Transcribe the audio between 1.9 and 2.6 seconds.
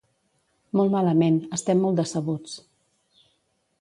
decebuts.